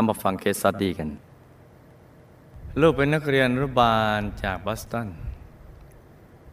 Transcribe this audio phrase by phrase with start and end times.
[0.00, 1.08] เอามาฟังเคสสดีกัน
[2.80, 5.08] ลูกเป็นนักเรียนรุบาลจากบอสตัน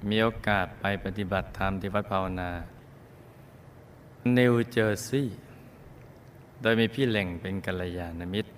[0.09, 2.51] มีโอกาสไปปฏิบัติธรรมที่วัดภาวนา
[4.37, 5.37] นิวเจอร์ซีย์
[6.61, 8.51] โดยมีพี่เหล่งเป็นกัลยาณมิตร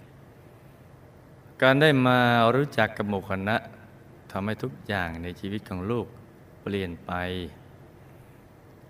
[1.61, 2.19] การได้มา
[2.55, 3.57] รู้จักกับหมู่คณะ
[4.31, 6.07] ทำให้ทุกอย่างในชีวิตของลูก
[6.63, 7.11] เปลี่ยนไป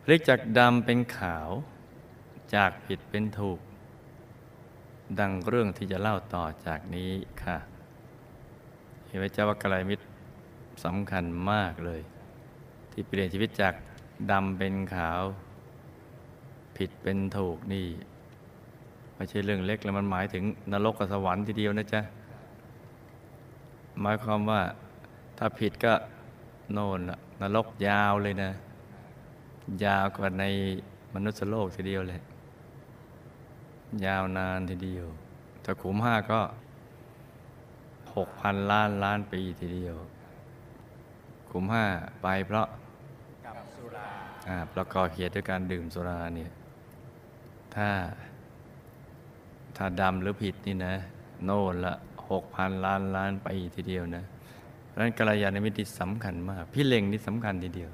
[0.04, 1.50] พลิกจากดำเป็นขาว
[2.56, 3.60] จากผิดเป็นถูก
[5.20, 7.12] ดังเรื่องที่จะเล่าต่อจากนี้
[7.44, 7.58] ค่ะ
[9.08, 10.06] เห็นไหมเจ้าว่ากลาณมิตร
[10.86, 12.02] สำคัญมากเลย
[12.92, 13.74] ที่เปลี่ยนชีวิตจาก
[14.32, 15.22] ดำเป็นขาว
[16.78, 17.88] ผิดเป็นถูกนี่
[19.16, 22.02] ไม่ใช่เรื่องเล็กแล้วมันหมายถึงนรกกับสวรรค์ทีเดียวนะจ๊ะ
[24.02, 24.62] หมายความว่า
[25.38, 25.94] ถ้าผิดก็
[26.72, 27.00] โน่น
[27.42, 28.52] นรกยาวเลยนะ
[29.86, 30.44] ยาวกว่าใน
[31.14, 32.22] มนุษย์โลกทีเดียวเลย
[34.06, 35.06] ยาวนานทีเดียว
[35.64, 36.40] ถ้าขุมห้าก็
[38.16, 39.96] หกพันล้านล้านปีทีเดียว
[41.50, 41.86] ขุมห้า
[42.22, 42.68] ไปเพราะ
[44.48, 46.52] อ่าประกอบเหตุด้วยการดื่มสุราเนี่ย
[47.76, 47.90] ถ้า
[49.78, 50.94] ถ้าดำหรือผิดนี่นะ
[51.46, 51.94] โน่นละ
[52.30, 54.24] หกพันล้านล้านปีทีเดียวนะ
[54.88, 57.92] เพราะฉะนั้นกัลยาณมิตรที่สำคัญมาก พี่เล็งนี่สำคัญทีเดียว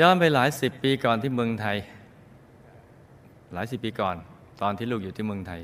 [0.00, 1.76] ย้อนไปหลายสิบปีก่อนที่เมืองไทย
[3.52, 4.16] หลายสิบปีก่อน
[4.60, 5.60] ตอนที่ลูกอยู่ที่เมืองไทย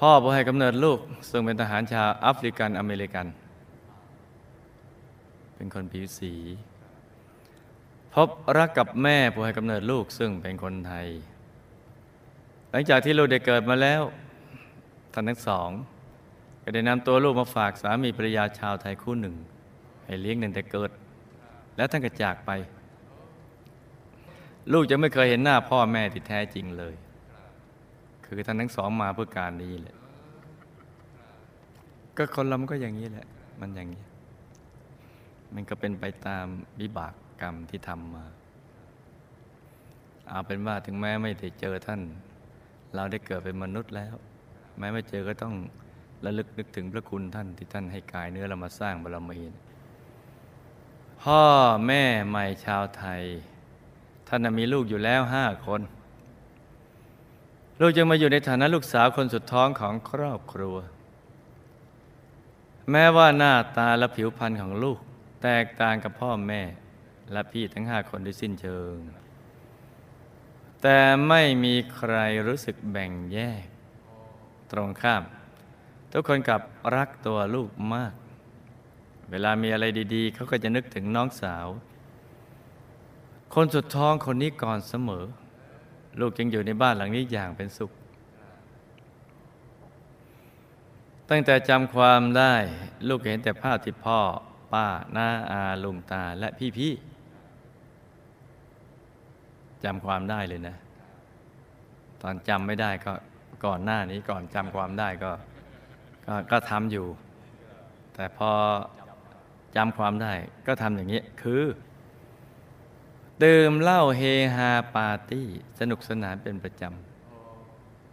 [0.00, 0.98] พ่อผู้ให้กำเนิดลูก
[1.30, 3.26] ซึ่งเป็นทหารชาวแอฟริกันอเมริกัน
[5.54, 6.34] เป็นคนผิวสี
[8.14, 11.06] พบรักกับแม่ผู้ให้กำเนิดลูกซึ่งเป็นคนไทย
[12.70, 14.02] หลังจากที่ลูกได้เกิดมาแล้ว
[15.12, 15.70] ท่านทั้งสอง
[16.62, 19.36] ก็ได้นำตัวลูกมาฝากสามีภรรยาชาวไทยคู่หนึ่ง
[20.06, 20.90] ให้เลี้ยงตั้งแต่เกิด
[21.76, 22.50] แล้วท่านก็จากไป
[24.72, 26.94] ลูกจะไม่เคยเห็นหน้าพ่อแม่ที่แท้จริงเลย
[28.24, 29.96] คือท่านทั้งสองมาเพื่อการนี้แหละ
[32.16, 33.26] ก็คนเรามันก็อย่างนี้แหละ
[33.60, 34.04] มันอย่างนี้
[35.54, 36.46] มันก็เป็นไปตาม
[36.80, 38.24] วิบากกรรมที่ทำมา
[40.28, 42.00] เอาเป็นว่าถึงแม้ไม่ได้เจอท่าน
[42.94, 44.14] เราได้เกิดเป็นมนุษย์แล้ว
[44.78, 45.54] แม้ไม่เจอก็ต้อง
[46.24, 49.40] ระลึกนึกถึงพระคุณท่านที่ท่านให้กายเนื้อเรามาสร้างบารมี
[51.22, 51.42] พ่อ
[51.86, 53.22] แม่ใหม่ชาวไทย
[54.32, 55.80] ท่านมีลูกอยู่แล้วห้าคน
[57.80, 60.76] ลูกจึงมาอยู่ในฐานะลูกสาวคนสุดท้องของครอบครัว
[62.90, 64.98] แม้ว่าหน้าตาและผิวพรรณของลูก
[65.42, 66.62] แตกต่างกับพ่อแม่
[67.32, 68.94] และพี่ทั้งห้าคนด้วยสิ้นเชิง
[70.82, 70.98] แต่
[71.28, 72.14] ไม่มีใคร
[72.46, 73.66] รู้สึกแบ่งแยก
[74.72, 75.22] ตรงข้าม
[76.12, 76.62] ทุกคนกลับ
[76.96, 78.14] รักตัวลูกมาก
[79.30, 81.66] เวลามีอะไรดี ๆ เขาก็จะนึกถึงน้องสาว
[83.54, 85.24] คนสุดท้องคนนี้ก่อนเสมอ
[86.20, 87.90] ลูกยังอยู่ในบ้านหลังนี้อย่างเป็นสุข
[91.30, 92.54] ตั้งแต่จำความได้
[93.08, 94.20] ลูกเห็นแต่ภาพที่พ่อ
[94.72, 100.76] ป้าน้าอาลุงตาและพี่ๆจำความได้เลยนะ
[102.22, 103.12] ตอนจำไม่ได้ก็
[103.64, 105.32] ก่อนหน้านี้ก่อนจำความได้ก็
[106.26, 107.06] กก็ทำอยู่
[108.14, 108.50] แต่พอ
[109.76, 110.32] จำความได้
[110.66, 111.62] ก็ทำอย่างนี้คือ
[113.44, 114.22] ดื่มเหล้าเฮ
[114.56, 115.46] ฮาปาร์ตี้
[115.78, 116.82] สนุกสนานเป็นประจ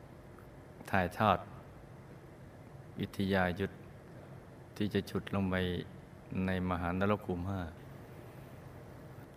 [0.06, 1.38] ำ ถ่ายทอด
[3.00, 3.74] วิทยายุทธ
[4.78, 5.56] ที่จะฉุดลงไป
[6.46, 7.62] ในมหานรกขุมห้า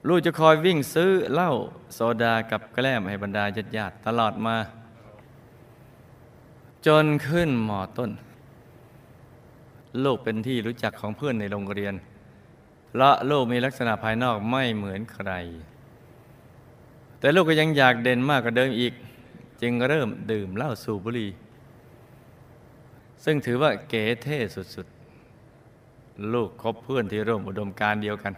[0.09, 1.53] ลูกจะคอยวิ่งซื้อเหล้า
[1.95, 4.57] โซดากับแกล้มให้บรรดาญาติญาติตลอดมา
[6.87, 8.11] จนขึ้นมอต้น
[10.05, 11.95] ลูกเป็นที่รู้จักของเพื่อนในโรงเรียน
[12.89, 15.33] เพราะลูกมีลักษณะภายนอกไม่เหมือนใคร
[17.21, 18.93] แต่ลูกก็ยังอยากเด่นมากกว่าเดิมอีก
[19.63, 21.31] จึงเริ่มดื่มเหล้าสูบบุหรี่
[23.25, 24.39] ซึ่งถือว่าเก๋เท่
[24.75, 28.33] สุดๆ ลูกคบเพื่อนที่ร่วมอุดมการเดียวกัน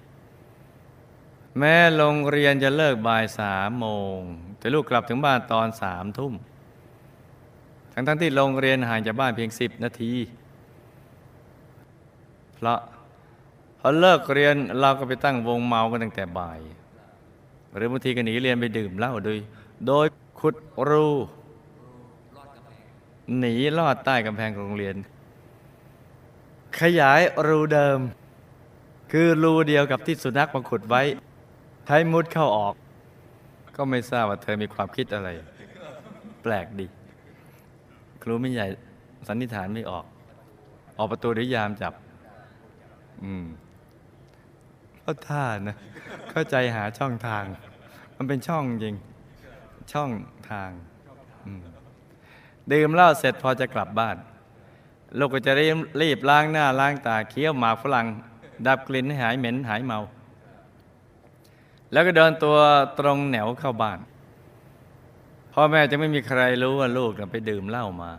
[1.58, 3.86] แม้โรงเรียนจะเลิกบ่ายสามโม
[4.16, 4.18] ง
[4.58, 6.34] แต่ลูกกลับถึงบ้านตอนสามทุ่ม
[7.92, 10.12] ทั้งๆที่โรงเรียนห่างจากบ้านเพียงสิบนาที
[12.54, 12.78] เพราะ
[13.78, 16.60] พอเลิกเรียนเราก็ไปตั้งวงเมากันตั้งแต่บ่าย
[17.74, 19.36] หรือบางทีก็หนีเรียนไปดื่มเหล้าโดย
[19.86, 20.06] โดย
[20.40, 20.54] ขุด
[20.88, 21.08] รู
[23.38, 24.96] หนีลอดใต้กำแพงของโรงเรียน
[26.80, 27.98] ขยายรูเดิม
[29.12, 31.02] คือรูเดียวกับที่สุนัขมาขุดไว้
[31.86, 32.74] ใช้มุดเข้าออก
[33.76, 35.28] ก็ไม่ทราบว่าเธอมีความคิดอะไร
[36.42, 36.86] แปลกดี
[38.22, 38.66] ครูไม่ใหญ่
[39.28, 40.04] สันนิษฐานไม่ออก
[40.98, 41.92] ออกประตูหรือยามจับ
[43.24, 43.44] อืม
[45.04, 45.76] ก็ท่านะ
[46.30, 47.44] เข้าใจหาช่องทาง
[48.16, 48.96] มันเป็นช่องจริง
[49.92, 50.10] ช่อง
[50.50, 50.70] ทาง
[52.72, 54.16] ดื่มเหล้าเสร็จพอจะกลับบ้าน
[55.18, 58.06] ลูกก็จะรีบรีบล้างหน้าล้างตาเคี้ยวหมากฝรั่ง
[58.66, 60.00] ดับกลิ่นให้หายเหม็นหายเมา
[61.92, 62.56] แล้วก็เดินตัว
[62.98, 63.98] ตรงแนวเข้าบ้าน
[65.52, 68.12] พ่อแม่จะไม่มีใครรู้ว่าลูกน่ะไปดื่มเหล้ามา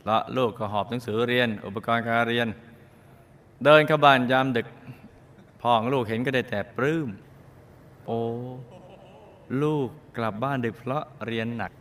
[0.00, 2.48] เพราะลูกก็หอบหนังสือเรียน อุปกรณ์การเรียน
[3.64, 4.66] เดินเข้าบ้านยามดึก
[5.62, 7.08] พ่อของลูกเห็นก็ได้แต่ปลื้ม
[8.06, 8.18] โอ้
[9.62, 11.72] ลูกกลับบ้านดึกเพราะเรียนหนัก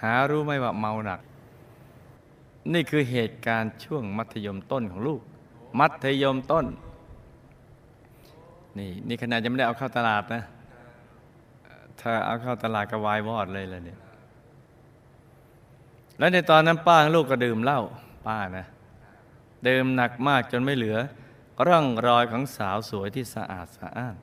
[0.00, 1.20] หารู้ไหมว่าเมาหนัก
[2.72, 5.20] นี่คือเหตุการณ์ช่วงมัธยมต้นของลูก
[5.80, 6.66] มัธยมต้น
[8.78, 10.42] นี่นี่ขนาดยังไม่ได้เอาเข้าตลาดนะ
[12.00, 13.98] ถ้าเอาเข้าตลาดก็วายวอดเลยเลยเนี่ย
[16.18, 17.80] แล้วในตอนนั้นป้าลูกก็ดื่มเหล้า
[18.26, 18.66] ป้านะ
[19.68, 20.98] ดื่มหนักมากจนไม่เหลือ
[21.66, 24.16] ร่องรอยของสาวสวยที่สะอาดสะอ้าน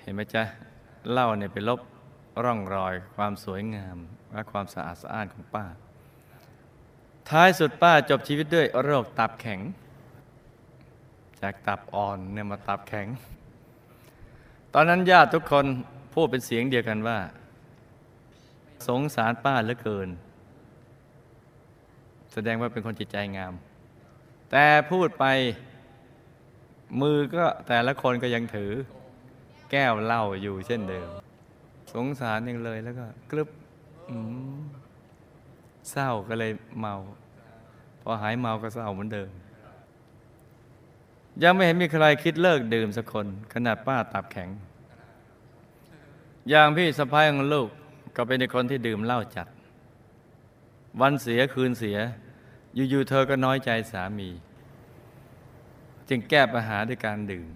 [0.00, 0.42] เห็นไหมจ๊ะ
[1.10, 1.80] เล้าเนี่ยไปลบ
[2.44, 3.96] ร่องรอยความสวยงาม
[4.32, 5.66] และความสะอาดสะอ้านของป้า
[7.28, 9.60] ท้ายสุดป้าจบชีวิตด้วยโรคตับแข็ง
[11.40, 13.06] จากตับอ่อนเนี่ยมาตับแข็ง
[14.74, 15.66] ตอนนั้นญาติทุกคน
[16.14, 17.18] พูดเป็นเสียงเดียวกันว่า
[18.86, 20.08] สงสารป้าเหลือเกิน
[22.32, 23.52] แสดงว่าเป็นคนจิตใจงาม
[24.52, 25.24] แต่พูดไป
[27.00, 28.72] มือก็แต่ละคนก็ยังถือ
[29.70, 31.08] แก้วเหล้าอยู่เช่นเดิม
[31.92, 33.48] สงสารยังเลยแล้วก็กรึบ
[35.90, 36.94] เศร้าก็เลยเมา
[38.02, 39.30] พอหายเมาก็เศร้าเหมือนเดิม
[41.42, 44.48] ยังไม่เห็นมีใครคิดเลิกดื่มสักคน ขนาดป้าตับแข็ง
[46.48, 47.68] อย่างพี่สะพ้ายของลูก
[48.16, 49.48] ก็เป็นคนที่ดื่มเหล้าจัด
[51.00, 51.98] วันเสียคืนเสีย
[52.74, 54.30] อยู่ๆเธอก็น้อยใจสามี
[56.08, 57.46] จึงแก้ปัญหาด้วยการดื่ม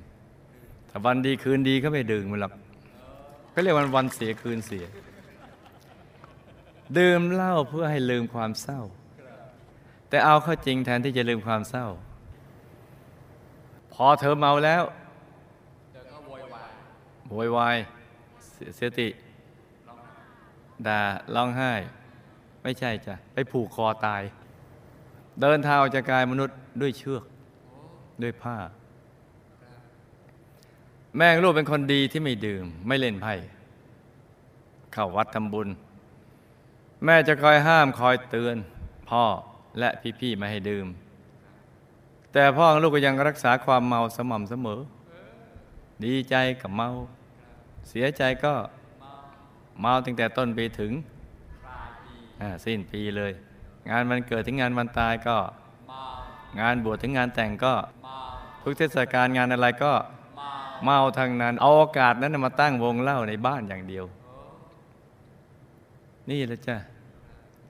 [0.91, 2.53] ถ้าวันดีคืนดีก็ไม่ดื่มมันหรอก
[3.53, 4.87] ก็เรียกวันวันเสียคืนเสีย
[6.99, 8.81] ดื่มเหล้าเพื่อให้ลืมความเศร้า
[10.09, 11.87] แต่เอาเข้าจริงแทนที่จะลืมความเศร้า
[13.93, 14.83] พอเธอเมาแล้ว
[17.29, 17.77] โวยวาย
[18.51, 19.09] เสียเสียติ
[20.87, 21.01] ด่า
[21.35, 21.73] ร้องไห้
[22.63, 24.23] ไม่ใช่จ้ะ ไปผูกคอตาย
[25.41, 27.25] เดินเท้าจากกายมนุษย์ด้วยเชือก
[28.23, 28.57] ด้วยผ้า
[31.17, 33.35] แม่งลูกเป็นคนดีที่ไม่ดื่ม ไม่เล่นไพ่
[34.93, 35.69] เข้าวัดทำบุญ
[37.05, 38.57] แม่จะคอยห้ามคอยเตือน
[39.11, 39.25] พ่อ
[39.79, 39.89] และ
[40.21, 40.87] พี่ๆไม่ให้ดื่ม
[42.33, 44.81] แต่พ่อของลูกก็ยังรักษาความเมาสม่ำเสมอ
[46.05, 46.89] ดีใจกับเมา
[47.89, 48.55] เสียใจก็
[49.81, 50.93] เมาตั้งแต่ต้นปีถึง
[52.41, 53.33] อ่าสิ้นปีเลย
[53.91, 55.37] งานวันเกิดถึงงานวันตายก็
[56.61, 57.75] งานบวชถึงงานแต่งก็
[58.63, 59.93] ทุกเทศกาลงานอะไรก็
[60.85, 64.05] เมาทางนั้น เอาโอกาสนั้นนะมาตั้งวงเล่าในบ้านอย่างเดียว
[66.31, 66.77] นี่แหละจ้ะ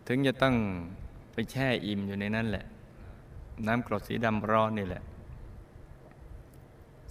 [0.09, 0.55] ถึงจะต้อง
[1.33, 2.65] ไปแช่อิ่มอยู่ในนั้นแหละ
[3.67, 5.03] น้ำกรดสีดำร้อนนี่แหละ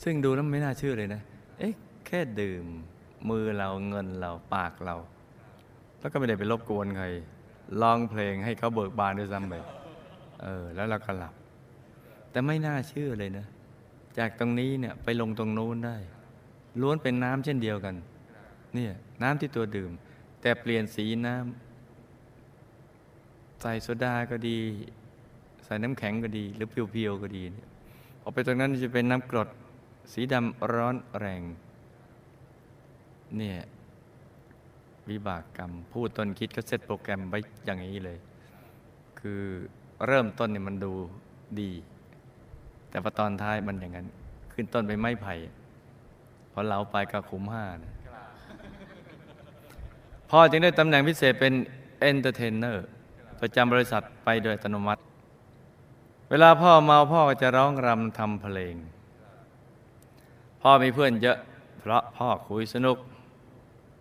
[0.03, 1.21] ซึ่งดูแล้วไม่น่าเชื่อเลยนะ
[1.59, 1.73] เอ๊ะ
[2.05, 2.65] แค่ดื่ม
[3.29, 4.95] มือเราเงินเราปากเรา
[5.99, 7.05] แล้วก็ไม่ได้ไปรบกวนใคร
[7.81, 9.55] ร้องเพลงให้เขาเบิกบานด้วยซ้ำไป
[10.43, 11.33] เออ แล้วเราก็หลับ
[12.31, 13.45] แต่ไม่น่าเชื่อเลยนะ
[14.17, 15.97] จากตรงนี้เนี่ยไปลงตรงนู้นได้
[16.81, 17.95] ล้วนเป็นน้ำเช่นเดียวกัน
[18.75, 18.91] เนี่ย
[19.23, 19.91] น้ำที่ตัวดื่ม
[20.41, 24.57] แต่เปลี่ยนสีน้ำใส่โซดาก็ดี
[25.65, 27.67] ใส่น้ำแข็งก็ดี หรือเพียวๆก็ดีเนี่ย
[28.21, 29.49] พอไปตรงนั้นจะเป็นน้ำกรด
[30.13, 31.41] สีดำร้อนแรง
[33.37, 33.57] เนี่ย
[35.09, 38.17] วิบากกรรมผู้ต้นคิดก็เซตโปรแกรมไว้อย่างนี้เลย
[39.19, 39.41] คือ
[40.05, 40.93] เริ่มต้นเนี่ยมันดู
[41.61, 41.71] ดี
[42.89, 44.07] แต่พอตอนท้ายมันอย่างนั้น
[44.53, 45.33] ขึ้นต้นเป็นไม้ไผ่
[46.51, 47.93] พอเหลาไปก็ขุมห้านะ
[50.29, 51.53] พ่อจึงได้ตำแหน่งพิเศษเป็น
[51.99, 52.85] entertainer
[53.41, 55.01] ประจำบริษัทไปโดยอัตโนมัติ
[56.29, 58.75] เวลาพ่อเมาพ่อก็จะร้องรำทำเพลง
[60.61, 61.37] พ่อมีเพื่อนเยอะ
[61.79, 62.97] เพราะพ่อคุยสนุก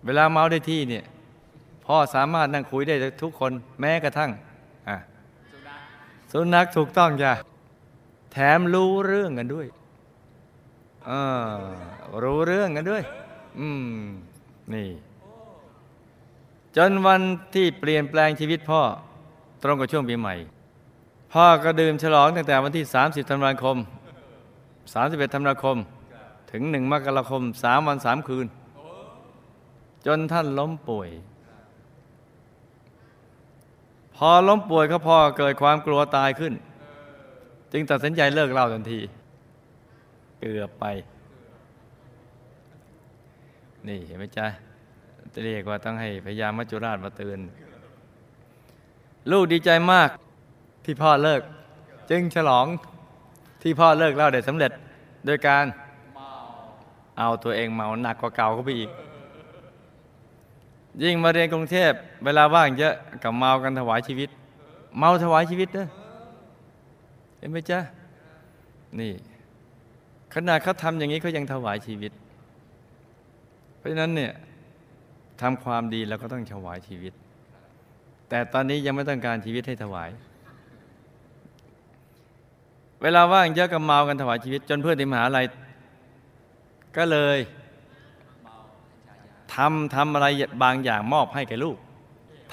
[0.04, 1.04] เวลาเมาได้ที่เนี่ย
[1.86, 4.30] พ่อสามารถนั่งคุยได้ทุกคนแม้กระทั่ง
[6.32, 7.32] สุนัขถูกต้องจ้ะ
[8.32, 9.66] แถมรู้เรื่องกันด้วย
[11.08, 11.10] อ
[12.22, 13.02] รู้เรื่องกันด้วย
[13.58, 13.68] อื
[14.02, 14.04] ม
[14.74, 14.88] นี่
[16.76, 17.22] จนวัน
[17.54, 18.80] ที่เปลี่ยนแปลงชีวิตพ่อ
[19.62, 20.34] ตรงกับช่วงปีใหม่
[21.32, 23.76] พ่อก็ดื่มฉลองตั้งแต่วันที่ 30ธันวาคม
[24.74, 25.76] 31ธันวาคม
[26.50, 28.46] ถึง 1 มกราคม 3 วัน 3 คืน
[30.06, 31.08] จนท่านล้มป่วย
[34.16, 36.52] พอล้มป่วยก็พ่อเกิดความกลัวตายขึ้น
[37.72, 39.00] จึงตัดสินใจเลิกเล้าทันที
[40.40, 40.84] เกือบไป
[43.88, 44.46] นี่เห็นไหมจ๊ะ
[45.34, 47.38] จะเรียกว่าต้องให้พยายามมัจจุราชมาเตือน
[49.30, 50.08] ลูกดีใจมาก
[50.84, 51.42] ที่พ่อเลิก
[52.10, 52.66] จึงฉลอง
[53.62, 54.72] ที่พ่อเลิกเล่าได้สำเร็จ
[55.26, 55.64] โดยการ
[57.18, 58.90] เอาตัวเองเมาหนักกว่าเก่าเข้าไปอีก
[61.02, 61.92] ยิ่งมาเรียนกรุงเทพ
[62.24, 64.28] เวลาว่างเยอะกับเมากันถวายชีวิต
[64.98, 65.86] เมาถวายชีวิตเด้อ
[67.38, 67.80] เห็นไหมจ๊ะ
[69.00, 69.12] นี่
[70.34, 72.12] ขนาดเขาทำอย่างนี้เขายังถวายชีวิต
[73.78, 74.32] เพราะฉะนั้นเนี่ย
[75.40, 77.12] ทำความดีเราก็ต้องถวายชีวิต
[78.28, 80.10] แต่ตอนนี้ยังไม่ต้องการชีวิตให้ถวาย
[83.02, 85.46] เวลาว่างเยอะกับเมากันถวายชีวิต จนเพื่อนที่มหาลัย
[86.96, 87.38] ก็เลย
[89.54, 90.26] ทำทำอะไร
[90.62, 91.76] บางอย่างมอบให้แก่ลูก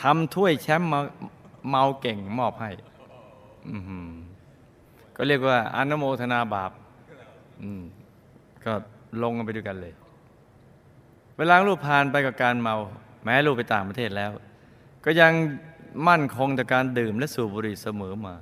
[0.02, 1.00] ทำถ้วยแชมป์เมา
[1.70, 2.70] เมาเก่งมอบให้
[5.16, 6.72] ก็เรียกว่าอนุโมทนาบาป
[8.66, 8.74] ก็
[9.24, 9.94] ลงกันไปด้วยกันเลย
[11.38, 12.76] เวลาลูกผ่านไปกับการเมา
[13.24, 14.32] แม้ลูกไปต่างประเทศแล้ว
[15.06, 15.32] ก็ยัง
[16.08, 18.36] มั่นคงต่อการดื่มและสูบบุหรี่เสมอมา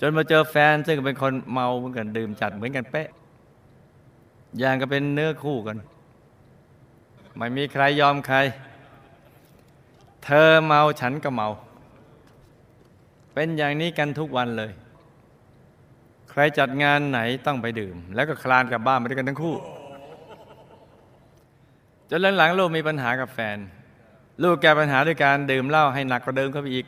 [0.00, 3.08] จนมาเจอแฟนซึ่งเป็นคนเมาเหมือนกันดื่มจัดเหมือนกันเป๊ะ
[4.58, 5.76] อย่างก็เป็นเนื้อคู่กัน
[7.36, 8.36] ไม่มีใครยอมใคร
[10.24, 11.48] เธอเมาฉันก็เมา
[13.34, 14.72] เป็นอย่างนี้กันทุกวันเลย
[16.30, 19.56] ใครจัดงานไหนต้องไปดื่ม แล้วก็คลานกลับบ้านไปด้วยกันทั้งคู่
[22.10, 23.58] จนหลังๆลูกมีปัญหากับแฟน
[24.42, 26.86] ลูกแก้ปัญหาด้วยการดื่มเหล้าให้หนักกว่าเดิมเข้าไปอีก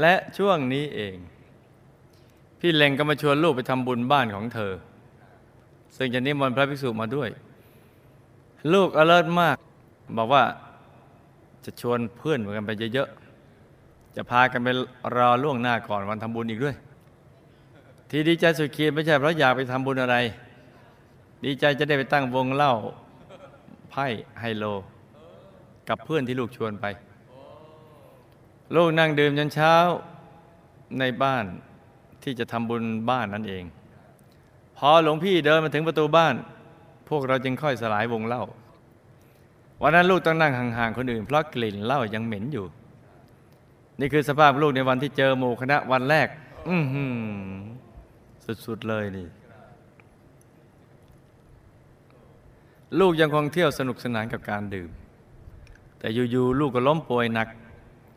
[0.00, 1.16] และช่วงนี้เอง
[2.60, 4.72] พี่เล็งก็มาชวนลูกไปทำบุญบ้านของเธอ
[5.96, 7.28] ซึ่งจะนิมนต์พระภิกษุมาด้วย
[8.72, 9.56] ลูกอเลิศมาก
[10.16, 10.44] บอกว่า
[11.64, 14.68] จะชวนเพื่อนกันไปเยอะๆ จะพากันไป
[15.16, 16.76] รอล่วงหน้าก่อนวันทำบุญอีกด้วย
[18.10, 20.16] ที่ดีใจสุดขีดไม่ใช่เพราะอยากไปทำบุญอะไร
[21.44, 22.72] ดีใจจะได้ไปตั้งวงเล่า
[23.90, 24.06] ไพ่
[24.40, 24.64] ไฮโล
[25.88, 26.86] กับเพื่อนที่ลูกชวนไป
[28.76, 29.74] ลูกนั่งดื่มจนเช้า
[30.98, 31.44] ในบ้าน
[32.22, 33.64] ที่จะทำบุญบ้านนั่นเอง
[34.76, 36.34] พอหลวงพี่เดินมาถึงประตูบ้าน
[37.08, 38.44] พวกเราจึงค่อยสลายวงเล่า
[39.82, 42.66] วันนั้นลูกต้องนั่งห่างๆคนอื่น เพราะกลิ่นเหล้ายังเหม็นอยู่
[44.00, 46.28] นี่คือสภาพลูกในวันที่เจอหมู่คณะวันแรก
[46.68, 47.14] อือหือ
[48.66, 49.28] สุดๆเลยนี่
[53.00, 54.90] ลูกยังคงเที่ยวสนุกสนานกับการดื่ม
[55.98, 57.48] แต่อยู่ๆลูกก็ล้มป่วยหนัก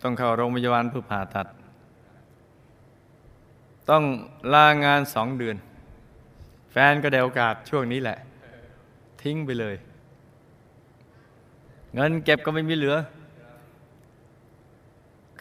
[0.02, 1.48] ต้องเข้าโรงพยาบาลเพื่อผ่าตัด
[3.90, 4.04] ต้อง
[4.54, 5.56] ลางานสองเดือน
[6.72, 8.18] แฟนก็เดโอกาสช่วงนี้แหละ
[9.22, 9.76] ทิ้งไปเลย
[11.94, 12.98] เงินเก็บก็ไม่มีเหลือ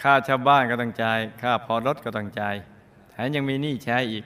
[0.01, 2.55] ค่าชาวบ้านก็ต้องจ่าย ค่าพอรถก็ต้องจ่าย
[3.11, 4.25] แถมยังมีหนี้ใช้อีก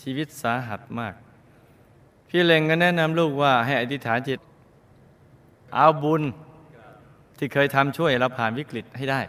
[0.00, 1.14] ชีวิตสาหัสมาก
[2.28, 4.38] พี่เล็งก็แนะนำลูกว่าให้อธิษฐานจิต
[5.74, 6.22] เอาบุญ
[7.38, 9.20] ที่เคยทำช่วยเราผ่านวิกฤตให้ได้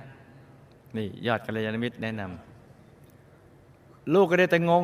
[0.98, 4.84] นี่ยอดกัลยาณมิตรแนะนำลูกก็ได้แต่งง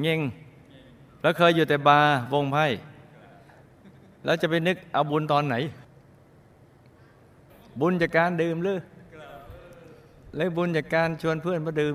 [0.00, 0.20] เง่ง
[1.24, 2.64] แล้วเคยอยู่แต่บาร์วงไพ่
[4.24, 5.56] แล้วจะไปนึกเอาบุญตอนไหน
[7.80, 8.78] บุญจากการดื่มหรือ
[10.36, 11.94] เลยบุญจากการชวนเพื่อนมาดื่ม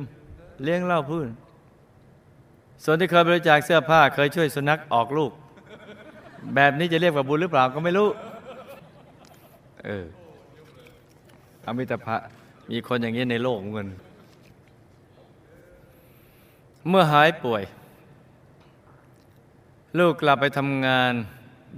[0.64, 1.30] เลี้ยงเหล้าพื่อน
[2.84, 5.32] ส่วนที่เคยบริจาคเสื้อผ้า เคยช่วยสุนัขออกลูก
[6.56, 8.10] แบบนี้จะเรียกว่าบุญหรือเปล่าก็ไม่รู้
[9.86, 10.06] เออ
[11.66, 12.16] อมิตรภะ
[12.70, 13.88] มีคนอย่างนี้ในโลกเหมือนกัน
[16.90, 17.64] เมื่อหายป่วย
[19.98, 21.14] ลูกกลับไปทำงาน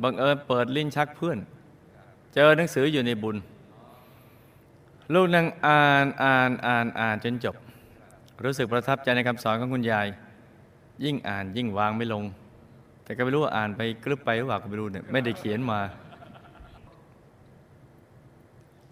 [0.03, 1.38] บังเอิญเปิดลิ้นชักเพื่อน
[2.34, 3.38] เจอหนังสืออยู่ในบุญ
[5.13, 7.56] ลูกนั่งอ่านอ่านอ่านอ่านจนจบ
[8.44, 10.08] รู้สึกประทับใจในคำสอนของคุณยาย
[11.03, 12.24] ยิ่งอ่านยิ่งวางไม่ลง
[13.03, 15.80] แต่ก็ไม่รู้ว่าอ่านไปกลึบไปหรือเปล่าก็ไม่รู้เนี่ยไม่ได้เขียนมา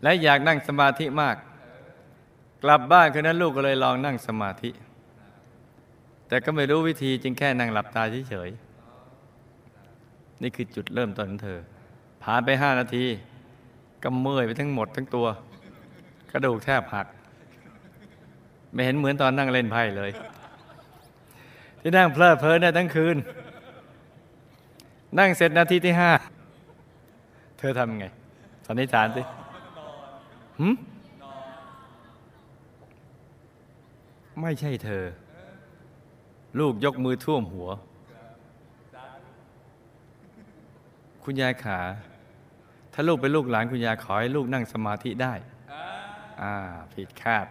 [0.03, 1.35] และอยากนั่งสมาธิมาก
[2.63, 4.69] กลับบ้านคืนนั้นลูกก็เลยลองนั่งสมาธิ
[6.27, 8.68] แต่ก็ไม่รู้วิธีจึงแค่นั่งหลับตาเฉยๆ
[10.41, 11.59] นี่คือจุดเริ่มต้นของเธอ
[12.23, 13.05] ผ่านไปห้านาที
[14.03, 15.27] ก็เมื่อยไปทั้งหมดทั้งตัว
[16.31, 17.07] กระดูกแทบหัก
[18.73, 20.11] ไม่เห็นเหมือนตอนนั่งเล่นไพ่เลย
[21.81, 23.17] ที่นั่งเพลิดเพลินได้ทั้งคืน
[25.19, 26.11] นั่งเสร็จนาทีที่ห้า
[27.59, 28.05] เธอทำไง
[28.65, 29.21] สันนิษฐานสิ
[30.59, 30.75] หืม
[34.41, 35.03] ไม่ใช่เธอ
[36.59, 37.69] ลูกยกมือท่วมหัว
[41.31, 41.79] คุณยายขา
[42.93, 45.33] ถ้าลูกเป็นลูกหลานคุณยายขอให้ลูกนั่งสมาธิได้
[46.41, 46.53] อ่า
[46.93, 47.45] ผิดคาด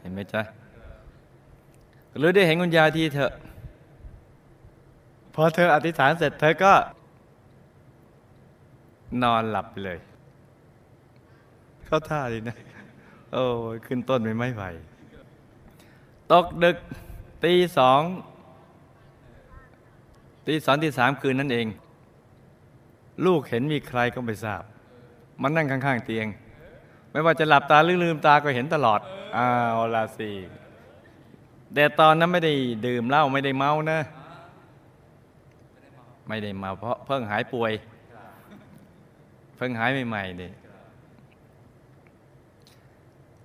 [0.00, 0.42] เห็นไหมจ๊ะ
[2.18, 3.32] หรือได้เห็นคุณยายทีเถอะ
[5.34, 6.72] พอเธออธิษฐานเสร็จเธอก็
[9.22, 9.98] นอนหลับไปเลย
[11.84, 12.56] เข้าท่าดีนะ
[13.32, 13.44] โอ้
[13.74, 14.62] ยขึ้นต้นไม่ไม่ไหว
[16.32, 16.76] ตกดึก
[17.44, 18.00] ตีสอง
[20.46, 21.68] ตีสองตีสามคืนนั่นเอง
[23.24, 24.62] ลูกเห็นมีใครก็ไม่ทราบ
[25.42, 26.26] มันนั่งข้างๆเตียง
[27.10, 29.00] ไม่ว่าจะหลับตาหรือลืมตาก็เห็นตลอด
[29.36, 30.30] อ้าวลาสิ
[31.74, 32.52] แต่ตอนนั้นไม่ได้
[32.86, 34.00] ดื่มเหล้าไม่ได้เมานะ
[36.28, 37.72] ไม่ได้เมาเพราะเพิ่งหายป่วย
[39.56, 40.50] เพิ่งหายใหม่ๆนี่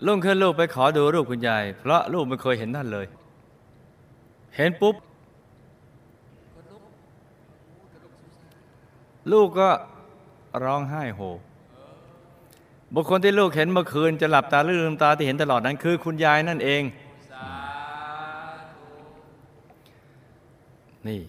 [0.05, 3.05] ลุงขึ้นลูกไปขอดูรูปคุณยาย เพราะลูกไม่เคยเห็นท่านเลย
[4.55, 4.95] เห็นปุ๊บ
[9.31, 9.69] ลูกก็
[10.63, 11.21] ร้องไห้โฮ
[12.95, 16.83] บุคคลที่ลูกเห็นเมื่อคืนจะหลับตาหรือลืมตาที่เห็นตลอดนั้นคือคุณยายนั่นเอง
[21.07, 21.21] นี่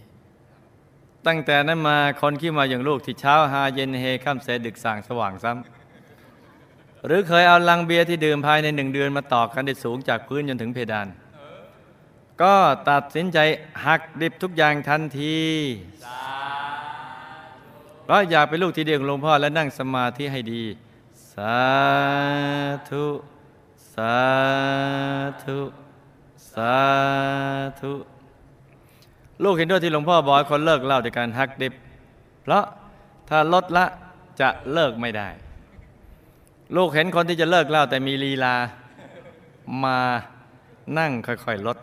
[1.27, 11.09] ตั้งแต่นั้นมาคนขี้มาอย่างลูกที่เช้าหาเย็นเฮค่ำเสดึกสั่งสว่างซ้ำหรือเคยเอาลังเบียร์ที่ดื่มภายในหนึ่งเดือนมาต่อกันได้สูงจากพื้นจนถึงเพดาน
[12.43, 12.55] ก็
[12.91, 13.39] ตัดสินใจ
[13.87, 15.39] หักดิบทุกอย่างทันที
[18.13, 20.63] เพอยากเป็นลูกที่เดียวของหลวงพ่อและนั่งสมาธิให้ดี
[21.33, 21.61] สา
[22.91, 23.07] ธุ
[23.95, 24.17] สา
[25.45, 25.61] ธุ
[26.53, 26.77] สา
[27.81, 27.93] ธุ
[29.45, 31.73] ลูกเห็นด้วยที่หลวงพ่อบอกคนเลิกเล้าด้วยการหักดิบ
[32.43, 32.65] เพราะ
[33.29, 33.87] ถ้าลดละ
[34.41, 35.29] จะเลิกไม่ได้
[36.77, 38.55] ลูกเห็นคนที่จะเลิกเล้าแต่มีลีลา
[39.85, 39.99] มา
[40.99, 41.79] นั่งค่อยๆลด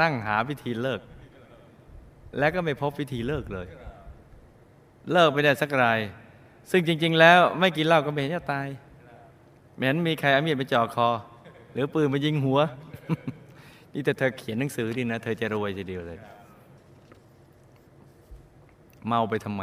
[0.00, 1.00] นั่งหาวิธีเลิก
[2.38, 3.68] แล้วก็ไม่พบวิธีเลิกเลย
[5.12, 6.00] เลิกไม่ได้สักราย
[6.70, 8.68] ซึ่งจริง ๆ แล้วไม่กินเหล้าก็ไม่เห็นจะตาย
[9.74, 11.08] ไม่เห็นมีใครเอามีดไปจ่อคอ
[11.72, 12.60] หรือปืนมายิงหัว
[13.92, 16.18] นี่แต่เธอเขียนหนังสือดีนะ เธอจะรวยทีเดียวเลย
[19.06, 19.62] เมาไปทำไม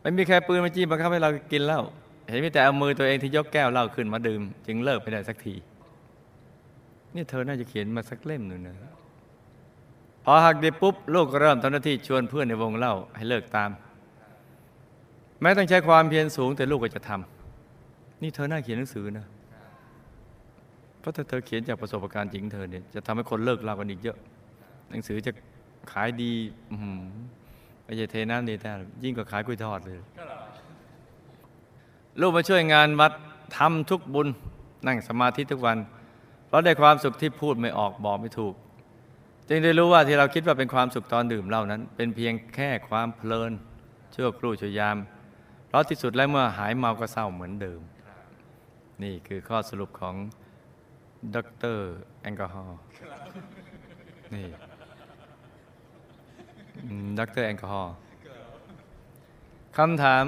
[0.00, 1.80] ไม่มีใครปืนมาจี้บังคับให้เรากินเหล้า
[2.28, 5.54] เห็นมีแต่เอามือตัวเองที่ยกแก้วเหล้าขึ้นมาดื่ม จึงเลิกไม่ได้สักที
[7.14, 8.76] นี่เธอน่าจะเขียนมาสักเล่มหนึ่งนะ
[10.28, 13.70] พอหักดิบปุ๊บ ลูกก็เริ่มทำหน้าที่ชวนเพื่อนในวงเล่าให้เลิกตาม
[15.40, 19.26] แม้ต้องใช้ความเพียรสูงแต่ลูกก็จะทำนี่เธอหน่าเขียนหนังสือนะ
[21.00, 24.16] เพราะถ้าเธอเขียนจากประสบการณ์จริงเธอเนี่ยจะทำให้คนเลิกเล่ากันอีกเยอะ
[24.90, 25.32] หนังสือจะ
[25.92, 26.32] ขายดี
[26.72, 26.76] อื
[27.84, 28.70] ไม่ใช่เทน้ำดีแต่
[29.04, 29.98] ยิ่งกว่าขายกล้ยทอดเลย
[32.20, 33.12] ลูกมาช่วยงานวัด
[33.56, 34.28] ทำทุกบุญ
[34.86, 35.78] นั่งสมาธิทุกวัน
[36.46, 38.54] เพราะได้ความสุขที่พูดไม่ออกบอกไม่ถูก
[39.48, 43.52] จึงได้รู้ว่าที่เราคิดว่าเป็นความสุขตอนดื่มเหล้านั้น เป็นเพียงแค่ความเพลิน
[44.14, 44.96] ชั่วครู่ชั่วยาม
[45.66, 47.80] เพราะที่สุดแล้วเมื่อหายเมาก็เศร้าเหมือนเดิม
[49.02, 50.14] นี่คือข้อสรุปของ
[51.34, 51.36] ด
[51.76, 51.78] ร
[52.22, 52.78] แอลกอฮอล์
[54.34, 54.46] นี่
[57.18, 57.94] ดรแอลกอฮอล์
[59.76, 60.24] คำถาม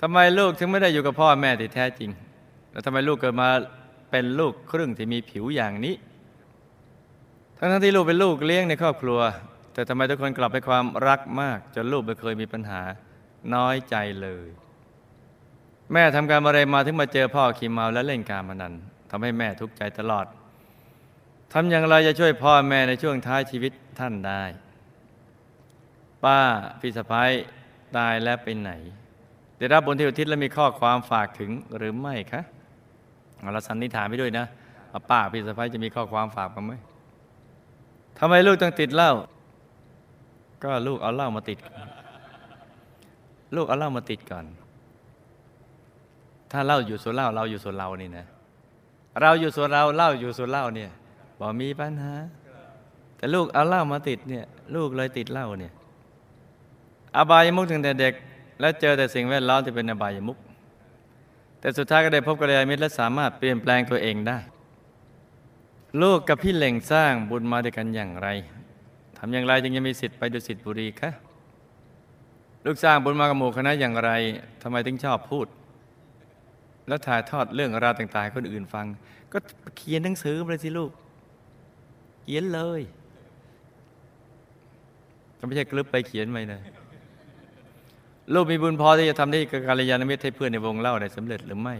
[0.00, 2.10] ทำไมลูกถึงไม่ได้อยู่กับพ่อแม่ที่แท้จริง
[2.70, 3.48] แล้วทำไมลูกเกิดมา
[4.10, 5.94] เป็นลูกครึ่งที่มีผิวอย่างนี้
[7.58, 9.20] ทั้งที่ลูกเป็นลูกเลี้ยงในครอบครัว
[9.72, 12.82] แต่ทำไมทุกคนกลับไปความรักมาก จนลูกไม่เคยมีปัญหา
[13.54, 14.48] น้อยใจเลย
[15.92, 18.74] แม่ทำการอะไรมาถึงมาเจอพ่อขี่เมาและเล่นการพนัน
[19.10, 20.26] ทำให้แม่ทุกข์ใจตลอด
[21.52, 24.42] ทำอย่างไรจะช่วยพ่อแม่ในช่วงท้ายชีวิตท่านได้
[26.24, 26.40] ป้า
[26.80, 27.30] พี่สะพ้าย
[27.96, 28.70] ตายแล้วไปไหน
[29.58, 32.42] ได้รับบนที่อุทิศและมีข้อความฝากถึงหรือไม่คะ
[33.52, 34.46] เราสันนิษฐานไปด้วยนะ
[35.10, 36.74] ป้าพี่สะพ้ายจะมีข้อความฝากมาไหม
[38.18, 39.10] ทำไมลูกต้องติดเหล้า
[40.62, 41.58] ก็ลูกเอาเหล้ามาติด
[43.56, 44.44] ลูกเอาเหล้ามาติดก่อน
[46.50, 48.26] ถ้าเหล้าอยู่ส่วนเหล้าเราอยู่ส่วนเรานี่นะ
[49.20, 50.90] เราอยู่ส่วนเราเหล้าอยู่ส่วนเหล้าเนี่ย
[51.38, 52.14] บอกมีปัญหา
[53.16, 55.72] แต่ลูกเอาเหล้ามาติดเนี่ย ลูกเลยติดเหล้าเนี่ย
[57.16, 58.14] อบายมุกตั้งแต่เด็ก
[58.60, 60.38] และเจอแต่สิ่งแวดล้อมที่เป็นอบายมุก
[61.60, 64.38] แต่สุดท้ายก็ได้พบกัลยาณมิตรและสามารถเปลี่ยนแปลงตัวเองได้
[66.02, 68.28] ลูกกับพี่เหล่งสร้างบุญมาด้วยกันอย่างไร
[69.18, 71.10] ทำอย่างไรจึงจะมีสิทธิ์ไปดุสิตบุรีคะ
[72.64, 74.10] ลูกสร้างบุญมากับหมู่คณะอย่างไร
[74.62, 75.46] ทำไมถึงชอบพูด
[76.88, 78.86] แล้วถ่ายทอดเรื่องราวต่างๆคนอื่นฟัง
[79.32, 79.38] ก็
[79.76, 80.90] เขียนหนังสือมาเลยสิลูก
[82.22, 82.80] เขียนเลย
[85.38, 86.60] ก็ไม่ใช่กลึบไปเขียนไปนะ
[88.34, 91.76] ลูกมีบุญพอที่จะทำได้กับการยานมิตรให้เพื่อนในวงเล่าได้สำเร็จหรือไม่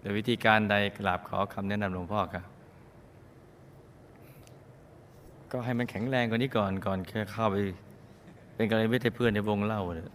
[0.00, 2.53] โดยวิธีการใดกราบขอคำแนะนำหลวงพ่อครับ
[5.56, 7.56] ก็ให้มันแข็งแรงกว่านี้ก่อนก่อนแค่เข้าไป
[8.54, 10.06] เป็นการยานมิตรให้เพื่อนในวงเล่าเลย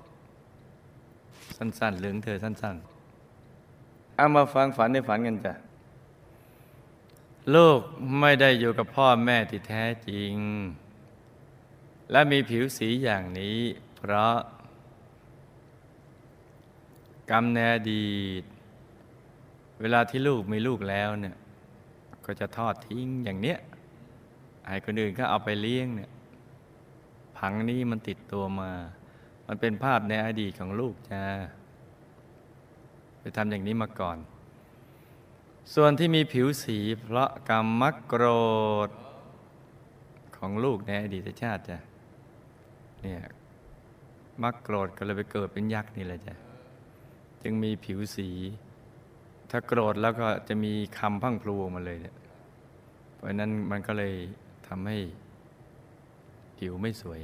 [1.58, 2.76] สั้น ๆ เหลืองเธอสั้น
[3.48, 5.54] ๆ เอามาฟังฝันในฝันกันจ้ะ
[7.56, 7.80] ลูก
[8.20, 10.34] ไม่ได้อยู่กับพ่อแม่ที่แท้จริง
[12.12, 13.60] และมีผิวสีอย่างนี้
[13.96, 14.36] เพราะ
[17.32, 18.44] กรรมในอดีต
[19.82, 21.36] เวลาที่ลูกมีลูกแล้วเนี่ย
[22.26, 23.60] ก็จะทอดทิ้งอย่างเนี้ย
[24.70, 26.12] ให้คนอื่นก็เอาไปเลี้ยงเนี่ย
[27.38, 28.72] ผังนี้มันติดตัวมา
[29.48, 31.24] มันเป็นภาพในอดีตของลูกจ้า
[33.20, 34.18] ไปทำอย่างนี้มาก่อน
[35.74, 38.26] ส่วนที่มีผิวสีเพราะกรรมมักโกร
[38.88, 38.90] ธ
[40.38, 41.78] ของลูกในอดีตชาติจ้ะ
[43.02, 43.22] เนี่ย
[44.44, 46.36] มักโกรธก็เลยไปเกิดเป็นยักษ์นี่แหละจ้ะ
[47.44, 48.30] จึงมีผิวสี
[49.50, 52.16] ถ้าโกรธแล้วก็จะมีคำพังพลูออกมาเลยเนี่ย
[53.16, 54.14] เพราะนั้นมันก็เลย
[54.70, 54.98] ทำให้
[56.58, 57.22] ผิวไม่สวย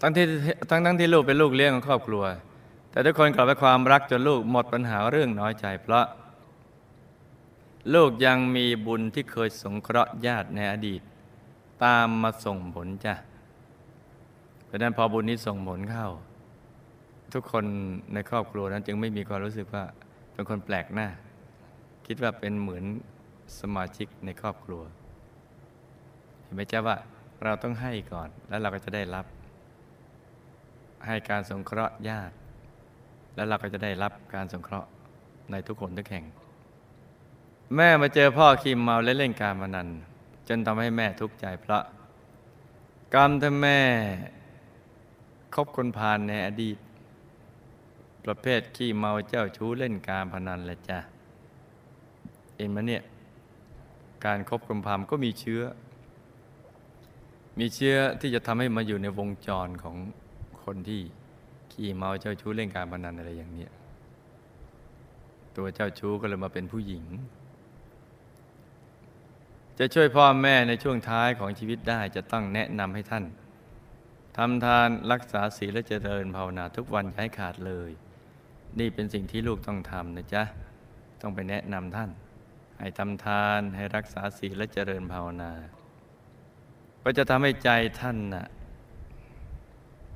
[0.00, 0.24] ทั้งที่
[0.70, 2.24] ทั้งทั้งที่ลูกเป็นลูกเลี้ยงของครอบครัว
[2.90, 6.06] แต่ทุกคนกลับไปความรักจนลูกหมดปัญหาเรื่องน้อยใจ เพราะ
[7.94, 11.02] ลูกยังมีบุญที่เคยสงเคราะห์ญาติในอดีต
[11.84, 13.14] ตามมาส่งผลจ้ะ
[14.64, 16.08] เพราะนั้นพอบุญนี้ส่งผลเข้า
[17.32, 17.64] ทุกคน
[18.14, 19.84] ในครอบครัวนั้นจึงไม่มีความรู้สึกว่า
[20.32, 21.08] เป็นคนแปลกหน้า
[22.06, 22.84] คิดว่าเป็นเหมือน
[23.60, 24.82] สมาชิกในครอบครัว
[26.48, 26.96] ห็นไหมจ๊ะว่า
[27.44, 29.26] เราต้องให้ก่อนแล้วเราก็จะได้รับ
[31.06, 32.34] ให้การสงเคราะห์ญาติ
[33.34, 34.88] แล้วเราก็จะได้รับการสงเคราะห์
[35.50, 36.24] ในทุกคนทุกแห่ง
[37.76, 39.88] แม่มาเจอพ่อคิมเมาและเล่นการมานัน
[40.48, 41.82] จนทำให้แม่ทุกข์ใจเพราะ
[43.14, 43.80] กรรมที่แม่
[45.54, 46.78] คบคนพาลในอดีต
[48.24, 50.98] ประเภทขี้เมาเจ้าชู้เล่นการพนันแหละจ้ะ
[52.56, 53.02] เอ็นมาเนี่ย
[54.24, 55.62] การครบคนพาลก็มีเชื้อ
[57.58, 59.96] มีเชื้อที่จะทำให้มาอยู่ในวงจรของ
[60.64, 61.00] คนที่
[61.72, 63.70] ขี้เมาเจ้าชู้เล่นการพนันอะไรอย่างเนี้ย
[65.56, 67.04] ตัวเจ้าชู้ก็เลยมาเป็นผู้หญิง
[69.78, 73.24] จะช่วยพ่อแม่ในช่วงท้ายของชีวิตได้จะต้องแนะนำให้ท่าน
[74.36, 77.90] ทำทานรักษาศีลและเจริญภาวนาทุกวันให้ขาดเลย
[78.78, 80.42] นี่เป็นสิ่งที่ลูกต้องทำนะจ๊ะ
[81.20, 82.10] ต้องไปแนะนำท่าน
[82.78, 85.52] ให้ทำทานให้รักษาศีลและเจริญภาวนา
[87.10, 88.46] ก็จะทำให้ใจท่านน่ะ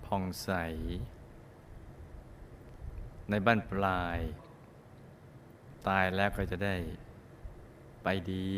[0.06, 0.50] ผ่องใส
[3.30, 4.18] ในบ้านปลาย
[5.88, 6.76] ตายแล้วก็จะได้
[8.02, 8.48] ไปดี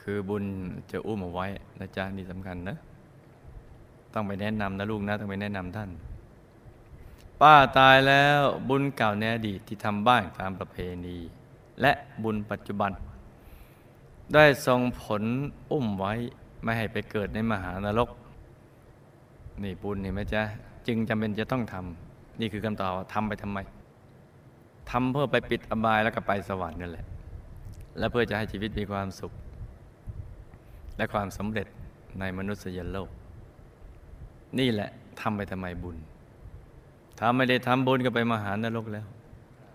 [0.00, 0.44] คือบุญ
[0.90, 1.46] จะอุ้มเอาไว้
[1.80, 2.76] นะจ๊ะนี่สำคัญนะ
[4.14, 5.90] ต้องไปแนะนำนะลูกนะต้องไปแนะนำท่าน
[7.40, 10.76] ป้าตายแล้วบุญเก่าในอดีตที่ทำบ้านตามประเพ
[11.06, 11.18] ณี
[11.80, 12.92] และบุญปัจจุบัน
[14.34, 15.22] ได้ส่งผล
[15.72, 16.12] อุ้มไว้
[16.62, 18.08] ไม่ให้ไปเกิดในมหานรก
[19.62, 20.42] นี่บุญเห็นไหมจ๊ะ
[20.86, 23.58] จึงจำเป็นจะต้องทำนี่คือคำตอบว่าทำไปทำไม
[24.90, 27.06] ทำเพื่อไปปิดอบายแล้วก็ไปสวรรค์นั่นแหละ
[27.98, 29.32] และเพื่อจะให้ชีวิตมีความสุข
[30.96, 31.66] และความสำเร็จ
[32.20, 33.08] ในมนุษยโลก
[34.58, 34.90] นี่แหละ
[35.20, 35.96] ทำไปทำไมบุญ
[37.18, 39.06] ถ้าไม่ได้ทำบุญก็ไปมหานรกแล้ว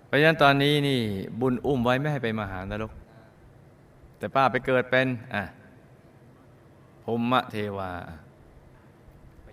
[0.08, 1.00] เพราะฉะนั้นตอนนี้นี่
[1.42, 2.92] บุญอุ้มไว้ไม่ให้ไปมหานรก
[4.18, 5.44] แต่ป้าไปเกิดเป็นอะ
[7.04, 7.92] พรหมเทวา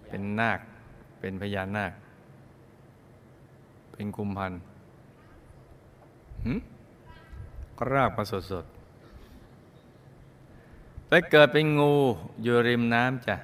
[0.07, 0.61] เป็นนาค
[1.19, 1.93] เป็นพญานาค
[3.93, 4.61] เป็นกุมพันธ์
[6.45, 6.59] หืม
[7.93, 11.93] รากมาสดๆไปเกิดเป็นงู
[12.43, 13.37] อยู่ริมน้ำจ้ะ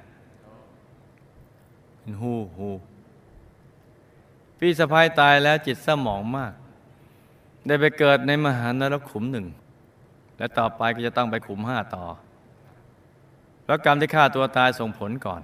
[1.97, 2.69] เป็นหูหู
[4.57, 6.53] พี่สะพ้ายตายแล้วจิตสมองมาก
[7.65, 9.45] ได้ไปเกิดในมหานรกขุมหนึ่ง
[10.41, 12.05] และต่อไปก็จะต้องไปขุมห้าต่อ
[13.63, 15.41] เพราะกรรมที่ฆ่าตัวตายส่งผลก่อน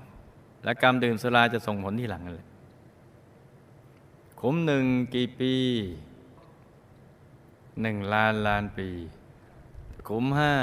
[0.64, 2.46] และกรรมดื่มสุราจะส่งผลที่หลังเลย
[4.42, 5.54] ขุมหนึ่งกี่ปี
[7.82, 8.90] หนึ่งล้านล้านปี
[10.08, 10.54] ขุมห้า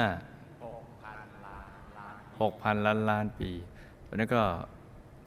[2.41, 3.49] หกพันล้านล้านปี
[4.03, 4.43] เพราะนั้นก็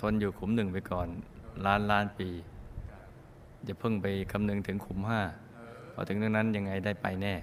[0.01, 1.09] ทนอยู่ขุมหนึ่งไปก่อน
[1.67, 2.29] ล้านล้านปี
[3.65, 5.21] อย่าเพิ่งไปคำนึงถึงขุมห้า
[5.93, 7.37] พอถึงตรงนั้นยังไงได้ไปแน่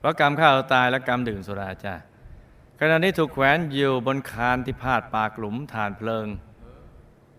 [0.00, 1.94] เพราะกรรมฆ่าเราตายและกรรมดื่มสุราจ้า
[2.80, 6.26] ขณะนี้ถูกแขวนอยู่บนคานที่พาดปากหลุมฐานเพลิง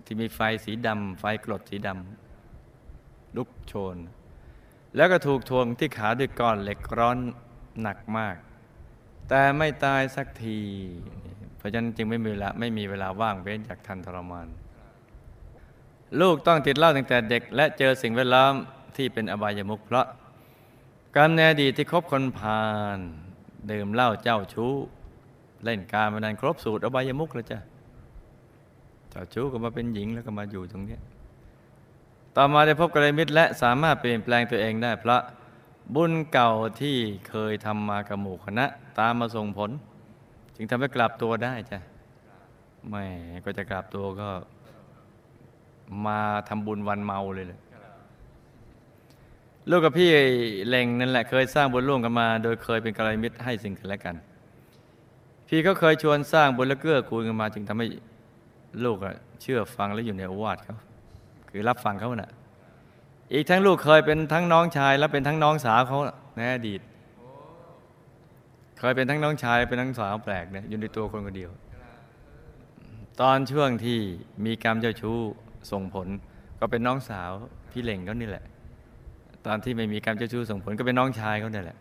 [0.06, 3.98] ที่มีไฟสีดำไฟกรดสีดำลุกโชน
[4.96, 7.18] แล้วก็ถูกทวงที่ขาด้วยก้อนเหล็กร้อน
[7.82, 8.36] หนักมาก
[9.30, 10.60] แต่ไม่ตายสักที
[11.58, 14.48] เพราะฉะนั้นจึงไม่มีเวลาไม่มีเวลาว่างเว้นจากทันทรมาน
[16.22, 18.54] ลูกต้องติดเหล้าตั้งแต่เด็ก และเจอสิ่งแวดล้อม
[18.96, 20.08] ที่เป็นอบายมุขเพราะ
[21.16, 22.64] กรรมในอดีตที่คบคนพา
[22.96, 22.98] ล
[23.72, 24.74] ดื่มเหล้าเจ้าชู้
[25.64, 27.60] เล่นการมานันครบสูตรอบายมุขแล้วจ้ะ
[29.10, 30.98] เจ้าชู้ก็มาเป็นหญิงแล้วก็มาอยู่ตรงนี้
[32.36, 35.22] ต่อมาได้พบกัลยาณมิตรและสามารถเปลี่ยนแปลงตัวเองได้เพราะ
[35.96, 36.98] บุญเก่าที่
[37.30, 38.66] เคยทำมากับหมู่คณะ
[39.00, 39.70] ตามมาส่งผล
[40.56, 41.80] จึงทำให้กลับตัวได้จ้ะ
[42.90, 43.04] ไม่
[43.46, 44.30] ก็จะกลับตัวก็
[46.06, 46.20] มา
[46.50, 47.60] ทำบุญวันเมาเลยเลย
[49.70, 50.10] ลูกกับพี่
[50.68, 54.16] เล็งนั่นแหละเคยสร้างบุญร่วมกันมา โดยเคยเป็นกัลยาณมิตรให้สิ่งกันและกัน
[55.48, 57.88] พี่ก็เคยชวนสร้างบุญและเกื้อกูลกันมา จึงทำให้
[58.84, 58.98] ลูก
[59.42, 60.76] เชื่อฟังและอยู่ในอวาทเขา
[61.50, 62.32] คือรับฟังเขาน่ะ
[63.34, 66.00] อีกทั้งลูกเคยเป็นทั้งน้องชาย และเป็นทั้งน้องสาวเขา
[66.36, 66.82] ในอดีต
[68.80, 71.52] เคยเป็นทั้งน้องชายเป็นทั้งสาวแปลกเนี่ยอยู่ในตัวคนคนเดียว
[73.22, 74.00] ตอนช่วงที่
[74.46, 75.18] มีกรรมเจ้าชู้
[75.72, 76.08] ส่งผล
[76.60, 77.30] ก็เป็นน้องสาว
[77.72, 78.44] พี่เล่งเขานี่แหละ
[79.46, 81.78] ตอนที่ไม่มีกรรเจ้าชู้ส่งผลก็เป็นน้องชายเขาเนี่ยแหละ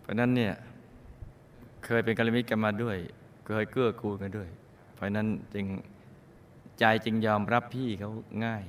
[0.00, 0.52] เพราะนั้นเนี่ย
[1.84, 2.96] เคยเป็นกัลยาณมิตรกันมาด้วย
[3.46, 4.48] เคยเกื้อกูลกันด้วย
[4.94, 5.66] เพราะนั้นจึง
[6.78, 8.10] ใจจึงยอมรับพี่เขา
[8.44, 8.64] ง่าย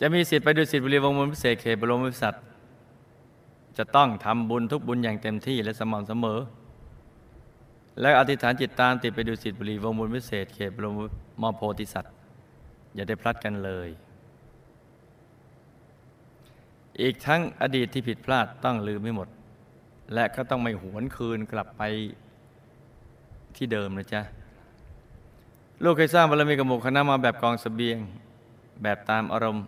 [0.00, 2.34] จะมีสิทธิ์ไปดูสิทธิบรีวงศ์มลพิเศษเขตบรมวิสัต
[3.78, 6.38] จะต้องทำบุญทุกบุญอย่างเต็มที่และสม่ำเสมอ
[8.00, 10.94] และอธิษฐานจิตตามติดไปดูสิทธิบุรีวงศ์มลพิเศษเขตบรม
[11.42, 12.12] มโพธิสัตว์
[12.94, 13.88] อย่าได้พลัดกันเลย
[17.00, 19.28] อีกทั้งอดีตที่ผิดพลาดต้องลืมไม่หมด
[20.14, 21.82] และก็ต้องไม่หวนคืนกลับไป
[23.56, 24.22] ที่เดิมนะจ๊ะ
[25.82, 27.98] ลูกเคยสร้างบารมีกับหมู่คณะมาแบบกองสเสบียง
[28.82, 29.64] แบบตามอารมณ์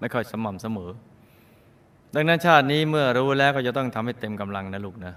[0.00, 0.90] ไม่ค่อยสม่ำเสมอ
[2.14, 5.14] ดังนั้นชาตินี้เมื่อรู้แล้วก็จะต้องทำให้เต็มกำลังนะลูกนะ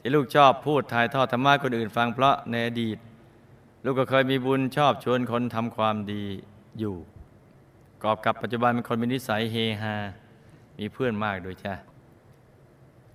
[0.00, 2.98] ที่ลูกชอบพูดถ่ายทอดธรรมะคนอื่นฟังเพราะในอดีต
[3.84, 6.22] ลูกก็เคยมีบุญชอบชวนคนทำความดี
[6.78, 6.96] อยู่
[8.06, 9.94] กอบกับปัจจุบันเป็นคนมีนิสัยเฮฮา
[10.78, 11.74] มีเพื่อนมากโดยจ้ะ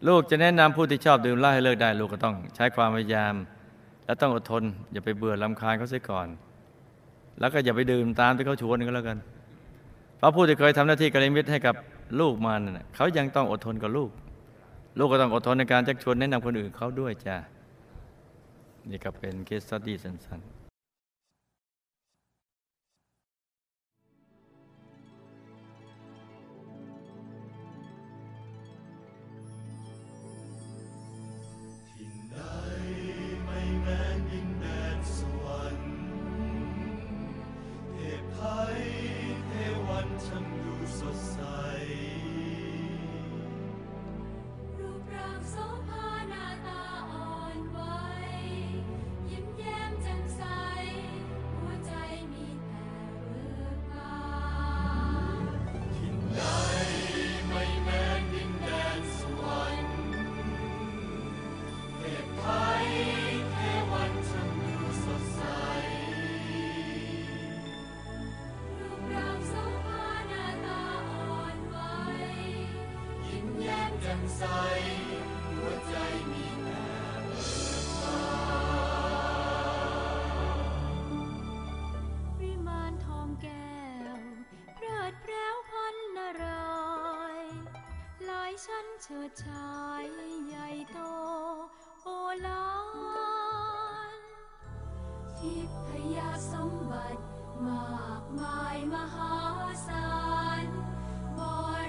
[0.08, 3.34] ลูกจะแนะนำผู้ที่ชอบดื่มเหล้าให้เลิกได้ ลูกก็ต้องใช้ความพยายาม
[4.06, 6.28] และต้องอดทน อย่าไปเบื่อลำคาญเขาเสียก่อน
[7.40, 9.18] แล้วก็อย่าไปดื่มตามที่เขาชวนก็แล้วกัน
[10.18, 11.76] เพราะผู้ที่เคยทำหน้าที่กัลยาณมิตรให้กับ
[12.20, 14.10] ลูกมาเนี่ยเขายังต้องอดทนกับลูก
[14.98, 17.38] ลูกก็ต้องอดทนในการชักชวนแนะนำคนอื่นเขาด้วยจ้ะ
[18.90, 20.61] นี่ก็เป็นเคสสตี้สั้นๆ
[89.14, 90.06] เชิดชาย
[90.48, 90.98] ใหญ่โต
[92.04, 92.08] โอ
[92.46, 92.68] ฬา
[94.18, 94.20] น
[95.38, 96.18] ทิพย
[96.52, 97.22] สมบัติ
[97.68, 99.36] มากมายมหา
[99.88, 100.10] ศา
[100.64, 100.66] ล
[101.40, 101.42] บ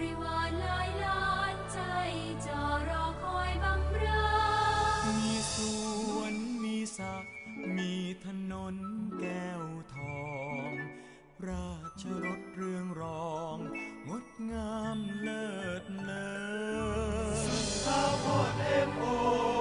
[0.02, 1.80] ริวารหลายล้านใจ
[2.46, 2.58] จะ
[2.88, 4.26] รอคอยบำเรอ
[5.18, 5.56] มีส
[6.16, 7.14] วนมีสระ
[7.76, 7.92] มี
[8.24, 8.76] ถนน
[9.20, 10.22] แก้วทอ
[10.68, 10.70] ง
[11.48, 13.58] ราชรถเรืองรอง
[14.08, 15.46] งดงามเลิ
[15.82, 16.10] ศเล
[17.10, 17.11] อ
[18.32, 19.51] Lord,